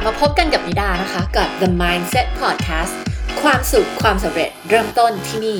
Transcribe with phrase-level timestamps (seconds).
[0.00, 2.92] บมาพบกันกับนิดานะคะ กับ The Mindset Podcast
[3.42, 5.58] ความสุขความสำเร็จเริ่มต้นที่นี่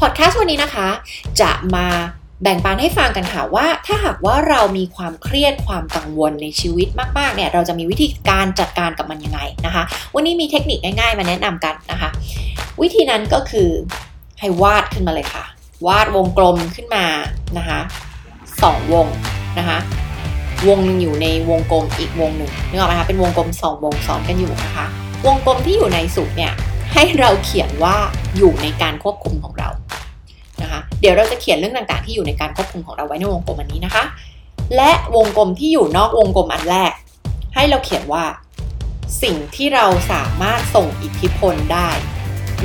[0.00, 0.88] พอดแคสต์วันนี้นะคะ
[1.40, 1.86] จะมา
[2.42, 9.82] แบ่งปันให้ฟังกันค่ะว่า ถ้าหากว่าเรามีความเครียดความกังวลในชีวิตมากๆเนี่ยเราจะมีวิธีการจัดการกับมันยังไงนะคะ
[10.14, 12.10] วันนี้มีเทคนิคง่ายๆ มาแนะนำกันนะคะ
[12.82, 13.70] วิธีนั้นก็คือ
[14.40, 15.44] ให้วาดขึ้นมาเลยค่ะ
[15.86, 17.04] วาดวงกลมขึ้นมา
[17.58, 17.80] นะคะ
[18.62, 19.08] สองวง
[19.58, 19.78] นะคะ
[20.68, 24.86] วงหนึงอยู่ในวงกลมอีกวงหนึ่งนึกออกไหมคะเป็นวงกลมสองวงซ้อนกันอยู่นะคะ
[25.26, 26.52] วงกลมที่อยู่ในสุดเนี่ย
[26.94, 27.96] ให้เราเขียนว่า
[28.36, 29.68] อยู่ในการควบคุมของเรา
[30.62, 34.04] นะคะเดี๋ยวเราจะเขียนเรื่องต่างๆ ที่อยู่ในการควบคุมของเราไว้ในวงกลมอันนี้นะคะ
[34.76, 36.92] และวงกลมที่อยู่นอกวงกลมอันแรก
[37.54, 38.24] ให้เราเขียนว่า
[39.22, 41.88] สิ่งที่เราสามารถส่งอิทธิพลได้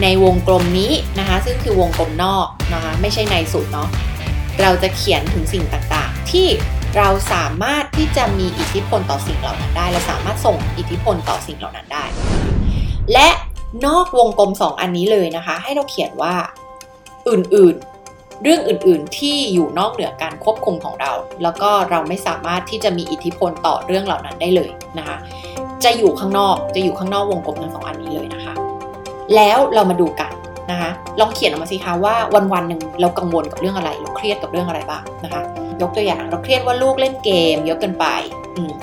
[0.02, 3.90] ในวงกลมนี้นะคะ ซึ่งคือวงกลมนอกนะคะไม่ใช่ในสุดเนาะ
[4.62, 6.48] เราจะเขียนถึงสิ่งต่างๆ ที่
[6.98, 12.06] เราสามารถที่จะมีอิทธิพลต่อสิ่งเหล่านั้นได้ เราสามารถส่งอิทธิพลต่อสิ่งเหล่านั้นได้
[13.14, 13.30] และ
[13.86, 16.34] นอกวงกลม 2 อันนี้เลยนะคะ ให้เราเขียนว่า
[17.30, 21.12] อื่นๆ เรื่องอื่นๆที่อยู่นอกเหนือการควบคุมของเรา
[21.44, 25.18] แล้วก็เราไม่สามารถที่จะมีอิทธิพลต่อเรื่องเหล่านั้นได้เลยนะคะ
[25.84, 28.54] จะอยู่ข้างนอกจะอยู่ข้างนอกวงกลมทั้งสองอันนี้เลยนะคะ
[29.36, 30.32] แล้วเรามาดูกัน
[30.72, 35.42] นะคะลองเขียนออกมาสิคะว่าวันวันๆหนึ่งเรากังวลกับเรื่องอะไรเราเครียดกับเรื่องอะไรบ้างนะคะ
[35.82, 38.06] ยกตัวอย่างเราเครียดว่าลูกเล่นเกมเยอะเกินไป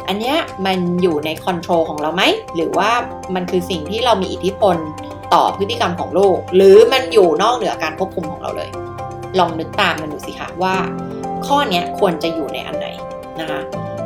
[0.09, 2.23] อันเนี้ยมันอยู่ในคอนโทรลของเราไหม
[2.57, 2.91] หรือว่า
[3.35, 4.77] มันคือสิ่งที่เรามีอิทธิพล
[5.35, 8.71] ต่อพฤติกรรมของลูก หรือมันอยู่นอกเหนือการควบคุมของเราเลย
[9.39, 10.75] ลองนึกตามมันดูสิคะว่า
[11.47, 12.87] ข้อเนี้ยควรจะอยู่ในอันไหน
[13.41, 13.61] นะคะ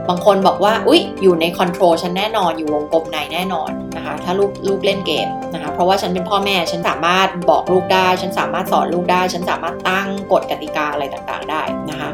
[0.09, 12.11] บางคนบอกว่าอุ๊ยอยู่ในคอนโทรลฉันแน่นอนอยู่วงกลมในแน่นอนนะคะถ้าลูกลูกเล่นเกมนะคะเพราะว่าฉันเป็นพ่อแม่ฉันสามารถบอกลูกได้ ฉันสามารถสอนลูกได้ ฉันสามารถตั้งกฎกติกาอะไรต่างๆได้นะคะ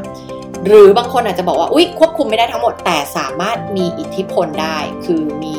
[0.65, 5.55] หรือบางคนอาจจะบอกว่าอุ๊ยควบคุมไม่ได้ทั้งหมด แต่สามารถมีอิทธิพลได้ คือมี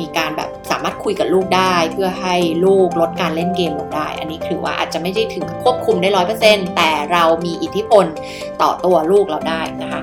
[0.00, 8.04] มีการแบบสามารถคุยกับลูกได้ เพื่อให้ลูกลดการเล่นเกมลงได้ อันนี้คือว่าอาจจะไม่ได้ถึงควบคุมได้ร้อยเปอร์เซ็นต์แต่เรามีอิทธิพล
[8.62, 10.02] ต่อตัวลูกเราได้นะคะ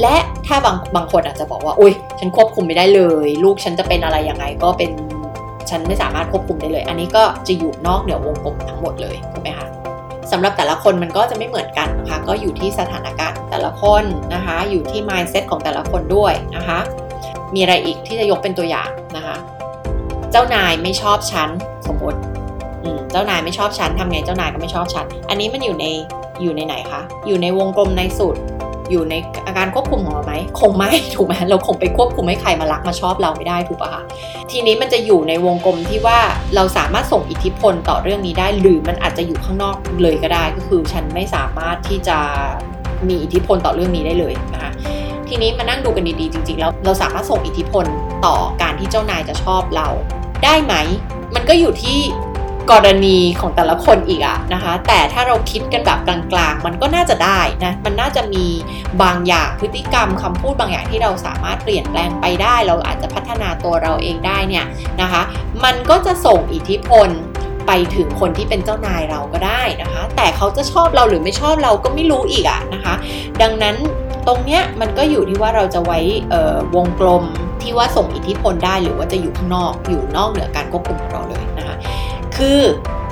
[0.00, 0.16] และ
[0.46, 4.90] ถ้าบางบางคนอาจจะบอกว่าอุ้ยฉันควบคุมไม่ได้เลย ลูกฉันจะเป็นอะไรยังไงก็เป็น
[5.70, 9.68] ฉันไม่สามารถควบคุมได้เลย อันนี้ก็จะอยู่นอกเหนือวงกลมทั้งหมดเลยถูกไหมคะ
[10.32, 14.04] สำหรับแต่ละคนมันก็จะไม่เหมือนกันนะคะ ก็อยู่ที่สถานการณ์แต่ละคน
[14.34, 16.78] นะคะ อยู่ที่ mindset ของแต่ละคนด้วยนะคะ
[17.54, 19.36] มีอะไรอีกที่จะยกเป็นตัวอย่างนะคะ
[20.32, 21.48] เจ้านายไม่ชอบฉัน
[21.88, 22.18] สมมติ
[23.10, 25.86] เจ้านายไม่ชอบฉันทำไงเจ้านายก็ไม่ชอบฉัน อันนี้มันอยู่ใน
[26.42, 28.36] อยู่ในไหนคะ อยู่ในวงกลมในสุด
[28.90, 29.14] อยู่ใน
[29.46, 34.02] อาการควบคุมของเราไหมคงไม่ถูกไหมเราคงไปควบคุมให้ใครมารักมาชอบเราไม่ได้ถูกปะคะ
[34.50, 36.18] ทีนี้มันจะอยู่ในวงกลมที่ว่า
[36.54, 42.18] เราสามารถส่งอิทธิพลต่อเรื่องนี้ได้ หรือมันอาจจะอยู่ข้างนอกเลยก็ได้ก็คือฉันไม่สามารถที่จะ
[43.08, 44.72] มีอิทธิพลต่อเรื่องนี้ได้เลยนะคะ
[45.28, 47.84] ทีนี้มานั่งดูกันดีๆจริงๆแล้วเราสามารถส่งอิทธิพล
[48.26, 49.88] ต่อการที่เจ้านายจะชอบเรา
[50.44, 50.74] ได้ไหม
[51.34, 51.98] มันก็อยู่ที่
[52.70, 56.18] กรณีของแต่ละคนอีกอะนะคะ แต่ถ้าเราคิดกันแบบกลา
[56.50, 58.44] งๆ มันก็น่าจะได้นะมันน่าจะมี
[59.02, 64.64] บางอย่างพฤติกรรมคำพูดบางอย่างที่เราสามารถเปลี่ยนแปลงไปได้ เราอาจจะพัฒนาตัวเราเองได้เนี่ย
[65.00, 65.22] นะคะ
[65.64, 67.08] มันก็จะส่งอิทธิพล
[67.66, 72.94] ไปถึงคนที่เป็นเจ้านายเราก็ได้นะคะ แต่เขาจะชอบเราหรือไม่ชอบเราก็ไม่รู้อีกอะนะคะ
[73.42, 73.76] ดังนั้น
[74.26, 75.98] ตรงเนี้ยมันก็อยู่ที่ว่าเราจะไว้
[76.76, 77.24] วงกลม
[77.62, 81.41] ที่ว่าส่งอิทธิพลได้หรือว่าจะอยู่ข้างนอกอยู่นอกเหนือการควบคุมของเราเลย
[82.42, 82.62] คือ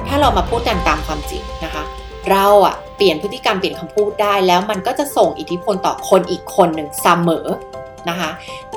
[0.09, 1.83] ถ้าเรามาพูดกันตามความจริงนะคะ
[2.31, 7.47] เราอะเปลี่ยนพฤติกรรมเปลี่ยนคำพูดได้ แล้วมันก็จะส่งอิทธิพลต่อคนอีกคนหนึ่งเสมอ
[8.09, 8.31] นะคะ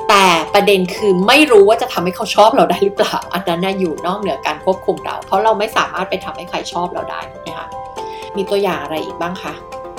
[0.08, 7.66] แต่ประเด็นคือไม่รู้ว่าจะทำให้เขาชอบเราได้หรือเปล่าอันนั้นนะอยู่นอกเหนือการควบคุมเรา เพราะเราไม่สามารถไปทำให้ใครชอบเราได้นะคะ
[8.36, 9.52] มีตัวอย่างอะไรอีกบ้างคะ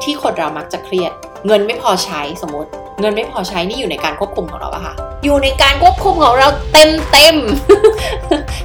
[0.04, 1.12] ที่คนเรามักจะเครียด
[1.46, 2.70] เงินไม่พอใช้สมมติ
[3.02, 7.36] เงินไม่พอใช้นี่อยู่ในการควบคุมของเราปะคะอยู่ในการควบคุมของเราเต็มเต็ม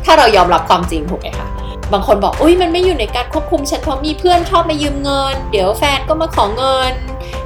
[0.05, 1.49] ถ้าเรายอมรับความจริงถูกไหมคะ
[1.93, 6.93] บางคนบอกอุ้ยมันไม่อยู่ในการควบคุมฉันเพราะมีเพื่อนชอบมายืมเงิน เดี๋ยวแฟนก็มาขอเงิน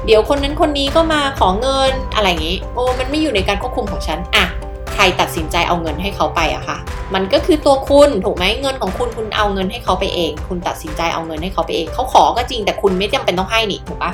[0.06, 4.46] เดี๋ยวคนนั้นคนนี้ก็มาขอเงินอะไรอย่างนี้ โอ้มันไม่อยู่ในการควบคุมของฉันอะ
[4.92, 6.78] ใครตัดสินใจเอาเงินให้เขาไปอะคะ
[7.14, 14.12] มันก็คือตัวคุณถูกไหมเงินของคุณคุณเอาเงินให้เขาไปเอง คุณตัดสินใจเอาเงินให้เขาไปเองเขาขอก็จริงแต่คุณไม่จำเป็นต้องให้นี่ถูกปะ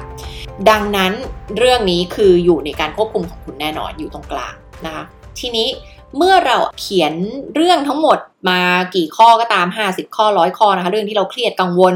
[0.70, 1.12] ดังนั้น
[1.58, 4.54] เรื่องนี้คืออยู่ในการควบคุมของคุณแน่นอนอยู่ตรงกลาง
[4.86, 5.04] นะคะ
[5.40, 5.68] ทีนี้
[6.16, 7.12] เมื่อเราเขียน
[7.54, 8.18] เรื่องทั้งหมด
[8.48, 8.60] มา
[8.94, 11.94] กี่ข้อก็ตาม 50 ข้อร้อยข้อนะคะ เรื่องที่เราเครียดกังวล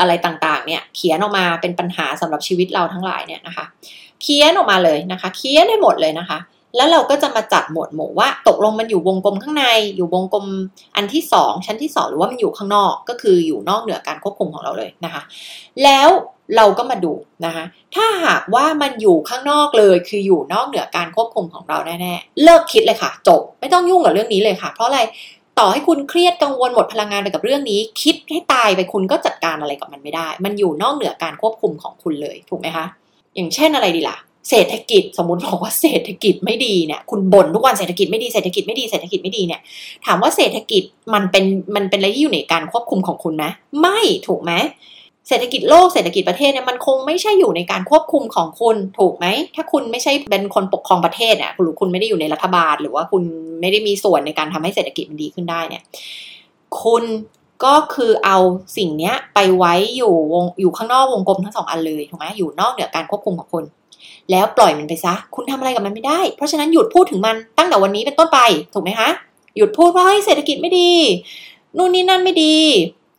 [0.00, 3.64] อะไรต่างๆ เนี่ย เขียนออกมาเป็นปัญหาสำหรับชีวิตเราทั้งหลายเนี่ยนะคะ
[4.22, 6.38] เขียนออกมาเลยนะคะ เขียนให้หมดเลยนะคะ
[6.76, 9.64] แล้วเราก็จะมาจัดหมวดหมู่ว่า ตกลงมันอยู่วงกลมข้างใน
[9.96, 10.46] อยู่วงกลม
[10.96, 15.22] อันที่ 2 ชั้นที่ 2 หรือว่ามันอยู่ข้างนอก ก็คืออยู่นอกเหนือการควบคุมของเราเลยนะคะ
[15.84, 16.08] แล้ว
[16.56, 17.12] เราก็มาดู
[17.44, 17.64] นะคะ
[17.94, 25.00] ถ้าหากว่ามันอยู่ข้างนอกเลย คืออยู่นอกเหนือการควบคุมของเราแน่ๆ เลิกคิดเลยค่ะ จบ ไม่ต้องยุ่งกับเรื่องนี้เลยค่ะ เพราะอะไร
[25.58, 32.86] ต่อให้คุณเครียดกังวลหมดพลังงานไปกับเรื่องนี้ คิดให้ตายไปคุณก็จัดการอะไรกับมันไม่ได้ มันอยู่นอกเหนือการควบคุมของคุณเลย ถูกไหมคะ
[33.34, 34.16] อย่างเช่นอะไรดีล่ะ
[34.48, 39.60] เศรษฐกิจสมมติบอกว่าเศรษฐกิจไม่ดีเนี่ยคุณบ่นทุกวันเศรษฐกิจไม่ดีเศรษฐกิจไม่ดีเศรษฐกิจไม่ดีเนี่ย
[40.06, 40.82] ถามว่าเศรษฐกิจ
[41.14, 41.44] มันเป็น
[41.74, 43.44] มันเป็นอะไรที่อยู่ในการควบคุมของคุณไหม
[43.80, 44.52] ไม่ถูกไหม
[45.28, 53.22] เศรษฐกิจโลกเศรษฐกิจประเทศเนี่ยมันคงไม่ใช่อยู่ในการควบคุมของคุณถูกไหม ถ้าคุณไม่ใช่เป็นคนปกครองประเทศเนี่ยหรือคุณไม่ได้อยู่ในรัฐบาล หรือว่าคุณ
[53.60, 55.82] ไม่ได้มีส่วนในการทำให้เศรษฐกิจมันดีขึ้นได้เนี่ย
[56.82, 57.04] คุณ
[57.64, 58.38] ก็คือเอา
[58.76, 63.64] สิ่งเนี้ยไปไว้อยู่วงอยู่ข้างนอกวงกลมทั้งสองอันเลยถูกไหมอยู่นอกเหนือการควบคุมของคุณ
[64.30, 68.40] แล้วปล่อยมันไปซะ คุณทำอะไรกับมันไม่ได้ เพราะฉะนั้นหยุดพูดถึงมันตั้งแต่วันนี้เป็นต้นไป
[68.74, 69.08] ถูกไหมคะ
[69.56, 70.90] หยุดพูดว่าเฮ้ยเศรษฐกิจไม่ดี
[71.76, 72.56] นู่นนี่นั่นไม่ดี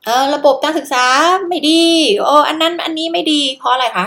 [0.06, 1.06] เออระบบการศึกษา
[1.50, 1.82] ไม่ดี
[2.24, 4.06] โอ้อันนั้นอันนี้ไม่ดี เพราะอะไรคะ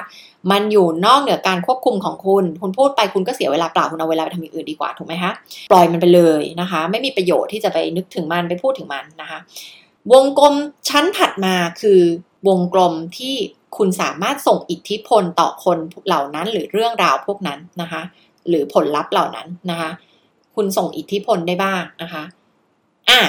[0.51, 5.33] มันอยู่นอกเหนือการควบคุมของคุณ คุณพูดไปคุณก็เสียเวลาเปล่า คุณเอาเวลาไปทำอย่างอื่นดีกว่า ถูกไหมคะ
[5.71, 9.39] ปล่อยมันไปเลยนะคะ ไม่มีประโยชน์ที่จะไปนึกถึงมันไปพูดถึงมันนะคะ
[10.13, 10.55] วงกลม
[10.89, 12.01] ชั้นถัดมาคือ
[12.49, 13.35] วงกลมที่
[13.77, 18.03] คุณสามารถส่งอิทธิพลต่อคนเหล่านั้นหรือเรื่องราวพวกนั้นนะคะ
[18.49, 19.91] หรือผลลัพธ์เหล่านั้นนะคะ
[20.57, 22.23] คุณส่งอิทธิพลได้บ้างนะคะ
[23.11, 23.21] อะ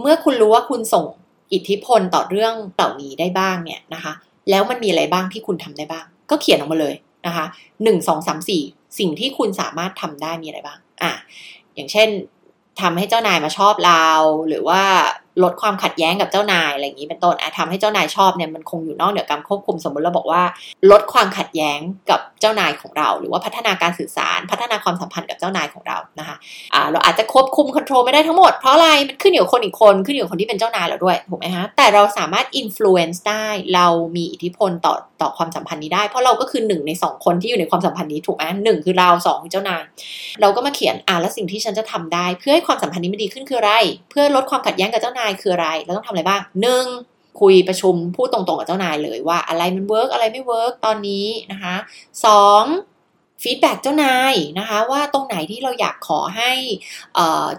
[0.00, 1.04] เมื่อคุณรู้ว่าคุณส่ง
[1.52, 4.12] อิทธิพลต่อเรื่องเหล่านี้ได้บ้างเนี่ยนะคะ
[4.50, 6.94] แล้วมันมีอะไรบ้างที่คุณทำได้บ้าง ก็เขียนออกมาเลย
[7.26, 7.46] นะคะ
[7.82, 8.62] หนึ่งสองสามสี่
[8.98, 11.12] สิ่งที่คุณสามารถทำได้มีอะไรบ้างอะ
[11.74, 12.08] อย่างเช่น
[12.80, 14.06] ทำให้เจ้านายมาชอบเรา
[14.48, 14.82] หรือว่า
[15.44, 20.42] ลดความขัดแย้งกับเจ้านายอะไรอย่างนี้เป็นต้นอะทำให้เจ้านายชอบเนี่ยมันคงอยู่นอกเหนือการควบคุมสมมติเราบอกว่า
[20.90, 21.78] ลดความขัดแย้ง
[22.10, 33.86] กับเจ้านายของเรา หรือว่าพัฒนาการสื่อสาร พัฒนาความสัมพันธ์กับเจ้านายของเรานะคะเราอาจจะควบคุมควบคุมไม่ได้ทั้งหมดเพราะอะไรมันขึ้นอยู่กับคนอีกคนขึ้นอยู่กับคนที่เป็นเจ้านายเราด้วยถูกไหมฮะแต่เราสามารถ influence ได้เรา
[34.16, 39.82] มีอิทธิพลต่อ ต่อความสัมพันธ์นี้ได้ เพราะเราก็คือหนึ่งในสองคนที่อยู่ในความสัมพันธ์นี้ถูกไหมหนึ่งคือเราสองคือเจ้านาย
[40.40, 43.74] เราก็มาเขียนอ่าแล้วสิ่งที่ฉันจะทำได้ เพื่อให้ความสัมพันธ์นี้มันดีขึ้นคืออะไร
[44.10, 46.84] เพื่อลดความขัดแย้งกับเจ้านายคืออะไรเราต้องทำอะไรบ้างหนึ่ง
[47.40, 51.74] คุยประชุมพูดตรงๆกับเจ้านายเลยว่าอะไรมัน work อะไรไม่ work ตอนนี้นะคะ
[52.24, 52.64] สอง
[53.44, 56.52] feedback เจ้านายนะคะว่าตรงไหนที่เราอยากขอให้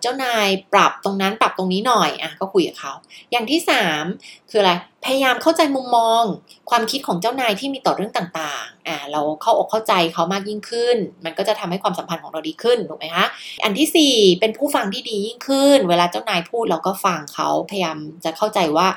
[0.02, 2.94] เจ้านายปรับตรงนั้นปรับตรงนี้หน่อยอะก็คุยกับเขา
[3.32, 3.60] อย่างที่
[4.06, 4.72] 3 คืออะไร
[5.06, 6.24] พยายามเข้าใจมุมมอง
[6.70, 13.26] ความคิดของเจ้านายที่มีต่อเรื่องต่างๆ อ่า เราเข้าอกเข้าใจเขามากยิ่งขึ้น มันก็จะทำให้ความสัมพันธ์ของเราดีขึ้น ถูกไหมคะ
[13.64, 18.88] อันที่ 4 เป็นผู้ฟังที่ดียิ่งขึ้น เวลาเจ้านายพูดเราก็ฟังเขา พยายามจะเข้าใจว่า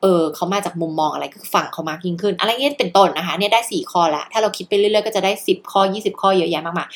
[0.00, 6.88] เออเขามาจากมุมมองอะไรก็ฟังเขามากยิ่งขึ้น อะไรเงี้ยเป็นต้นนะคะ เนี่ยได้ 4 ข้อละ ถ้าเราคิดไปเรื่อยๆ ก็จะได้ 10 ข้อ 20 ข้อเยอะแยะมากมาย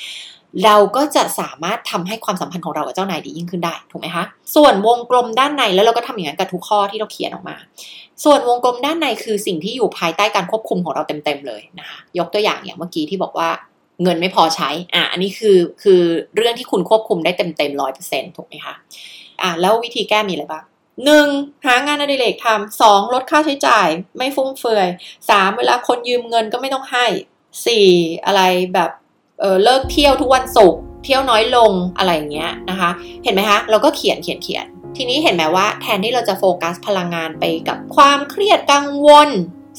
[0.65, 4.25] เราก็จะสามารถทำให้ความสัมพันธ์ของเรากับเจ้านายดียิ่งขึ้นได้ถูกไหมคะ
[4.55, 7.57] ส่วนวงกลมด้านในแล้วเราก็ทำอย่างนั้นกับทุกข้อที่เราเขียนออกมา
[8.25, 13.49] ส่วนวงกลมด้านในคือสิ่งที่อยู่ภายใต้การควบคุมของเราเต็มๆเลยนะคะยกตัวอย่างอย่างเมื่อกี้ที่บอกว่า
[14.03, 16.03] เงินไม่พอใช้ อะ อันนี้คือ คือ
[16.37, 18.75] เรื่องที่คุณควบคุมได้เต็มๆร้อยเปอร์เซ็นต์ถูกไหมคะ
[19.43, 20.65] อะ แล้ววิธีแก้มีอะไรบ้าง
[21.05, 21.29] หนึ่ง
[21.67, 24.89] หางานอดิเรกทำสองลดค่าใช้จ่าย ไม่ฟุ่มเฟือย
[25.31, 27.07] สามเวลาคนยืมเงินก็ไม่ต้องให้
[27.67, 27.89] สี่
[28.27, 28.43] อะไร
[28.75, 28.91] แบบ
[29.41, 32.91] เออเลิกเที่ยวทุกวันศุกร์เที่ยวน้อยลงอะไรอย่างเงี้ยนะคะ
[33.25, 39.29] เห็นไหมคะเราก็เขียนเขียนเขียน ทีนี้เห็นไหมว่าแทนที่เราจะโฟกัสพลังงานไปกับความเครียดกังวล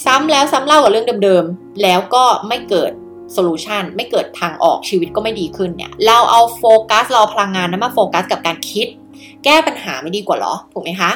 [0.05, 2.91] ซ้ำแล้วซ้ำเล่ากับเรื่องเดิมๆ แล้วก็ไม่เกิด
[3.33, 8.87] solution ไม่เกิดทางออกชีวิตก็ไม่ดีขึ้นเนี่ย เราเอาโฟกัสเราพลังงานนั้นมาโฟกัสกับการคิด
[9.43, 11.11] แก้ปัญหาไม่ดีกว่าหรอถูกไหมคะ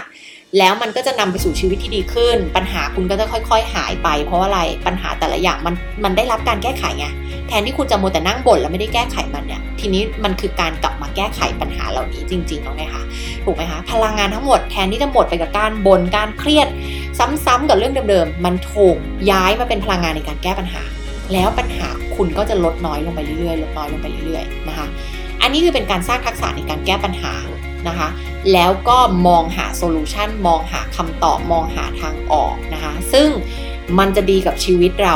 [0.58, 7.06] แล้วมันก็จะนำไปสู่ชีวิตที่ดีขึ้น ปัญหาคุณก็จะค่อย ๆ หายไป เพราะอะไรปัญหาแต่ละอย่างมันมันได้รับการแก้ไขไง
[7.54, 13.04] แทนที่คุณจะมัวแต่นั่งบ่นแล้วไม่ได้แก้ไขมันเนี่ย ทีนี้มันคือการกลับมาแก้ไขปัญหาเหล่านี้จริงๆแล้วไงคะ
[13.44, 16.68] ถูกไหมคะ พลังงานทั้งหมดแทนที่จะหมดไปกับการบ่นการเครียด
[17.46, 18.96] ซ้ำๆกับเรื่องเดิมๆ มันถูก
[19.32, 20.84] ย้ายมาเป็นพลังงานในการแก้ปัญหา
[21.34, 24.88] แล้วปัญหาคุณก็จะลดน้อยลงไปเรื่อยๆ ลดน้อยลงไปเรื่อยๆ นะคะ
[25.42, 27.34] อันนี้คือเป็นการสร้างทักษะในการแก้ปัญหา
[27.88, 28.10] นะคะ
[28.54, 33.30] แล้วก็มองหาโซลูชันมองหาคำตอบ มองหาทางออกนะคะ ซึ่ง
[34.00, 35.16] มันจะดีกับชีวิตเรา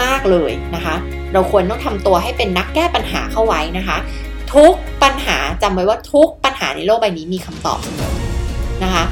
[0.00, 0.94] มาก ๆเลยนะคะ
[1.32, 3.96] เราควรต้องทำตัวให้เป็นนักแก้ปัญหาเข้าไว้นะคะ
[4.54, 8.12] ทุกปัญหาจำไว้ว่าทุกปัญหาในโลกใบนี้มีคำตอบเสมอ
[8.84, 9.04] นะคะ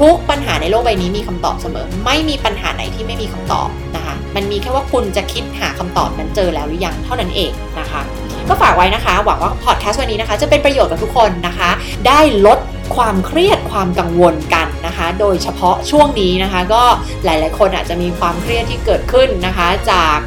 [0.00, 8.02] ทุกปัญหาในโลกใบนี้มีคำตอบเสมอ ไม่มีปัญหาไหนที่ไม่มีคำตอบนะคะ มันมีแค่ว่าคุณจะคิดหาคำตอบนั้นเจอแล้วหรือยังเท่านั้นเองนะคะ
[8.48, 11.70] ก็ฝากไว้นะคะ หวังว่าพอดแคสต์วันนี้นะคะ จะเป็นประโยชน์กับทุกคนนะคะ
[12.06, 12.58] ได้ลด
[12.96, 16.84] ความเครียด ความกังวลกันนะคะ โดยเฉพาะช่วงนี้นะคะ ก็
[17.24, 20.18] หลายๆ คนอาจจะมีความเครียดที่เกิดขึ้นนะคะ จาก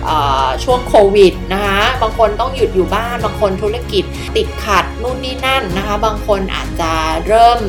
[0.64, 4.04] ช่วงโควิดนะคะ บางคนต้องหยุดอยู่บ้าน บางคนธุรกิจ
[4.36, 6.92] ติดขัดนู่นนี่นั่นนะคะ บางคนอาจจะ
[7.28, 7.60] เริ่ม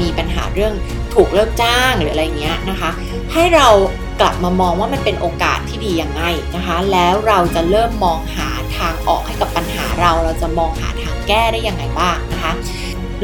[0.00, 0.74] มีปัญหาเรื่อง
[1.14, 2.90] ถูกเลิกจ้างหรืออะไรเงี้ยนะคะ
[3.32, 3.68] ให้เรา
[4.20, 6.22] กลับมามองว่ามันเป็นโอกาสที่ดียังไง
[6.56, 12.52] นะคะ แล้วเราจะเริ่มมองหาทางออกให้กับปัญหาเรา เราจะมองหาทางแก้ได้ยังไงบ้างนะคะ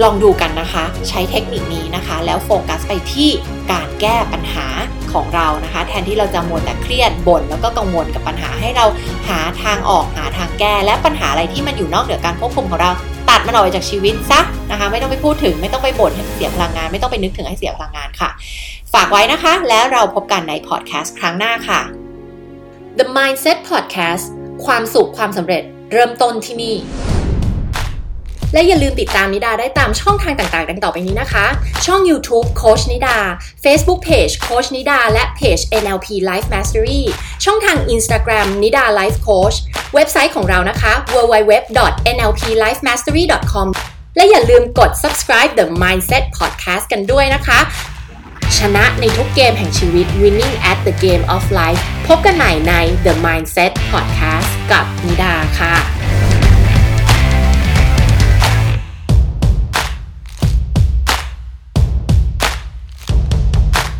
[0.03, 3.31] ลองดูกันนะคะ ใช้เทคนิคนี้นะคะ แล้วโฟกัสไปที่
[3.73, 4.67] การแก้ปัญหา
[5.13, 8.87] ของเรานะคะ แทนที่เราจะมัวแต่เครียดบ่นแล้วก็กังวลกับปัญหาให้เรา
[9.29, 12.91] หาทางออกหาทางแก้และปัญหาอะไรที่มันอยู่นอกเหนือการควบคุมของเรา
[13.29, 18.31] ตัดมันออกไปจากชีวิตซะนะคะ ไม่ต้องไปพูดถึงไม่ต้องไปบ่นให้เสียพลังงาน ไม่ต้องไปนึกถึงให้เสียพลังงานค่ะ
[18.95, 21.81] ฝากไว้นะคะ แล้วเราพบกันในพอดแคสต์ครั้งหน้าค่ะ
[22.99, 24.25] The Mindset Podcast
[24.67, 26.75] ความสุขความสำเร็จเริ่มต้นที่นี่
[28.55, 31.47] และอย่าลืมติดตามนิดาได้ตามช่องทางต่างๆ ดังต่อไปนี้นะคะ
[31.87, 33.17] ช่อง YouTube โคชนิดา
[33.65, 37.03] Facebook Page โคชนิดา และเพจ NLP Life Mastery
[37.45, 39.57] ช่องทาง Instagram นิดา Life Coach
[39.95, 43.69] เว็บไซต์ของเรานะคะ www.nlplifemastery.com
[44.17, 47.59] และอย่าลืมกด subscribe The Mindset Podcast กันด้วยนะคะ
[48.59, 55.75] ชนะในทุกเกมแห่งชีวิต winning at the game of life พบกันใหม่ใน The Mindset Podcast กับนิดาค่ะ